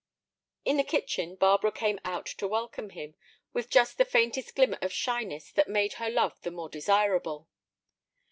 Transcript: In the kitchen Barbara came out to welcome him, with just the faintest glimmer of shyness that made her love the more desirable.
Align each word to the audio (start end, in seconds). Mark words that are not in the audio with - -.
In 0.65 0.77
the 0.77 0.83
kitchen 0.83 1.35
Barbara 1.35 1.71
came 1.71 1.99
out 2.03 2.25
to 2.25 2.47
welcome 2.47 2.89
him, 2.89 3.13
with 3.53 3.69
just 3.69 3.99
the 3.99 4.03
faintest 4.03 4.55
glimmer 4.55 4.79
of 4.81 4.91
shyness 4.91 5.51
that 5.51 5.69
made 5.69 5.93
her 6.01 6.09
love 6.09 6.41
the 6.41 6.49
more 6.49 6.69
desirable. 6.69 7.47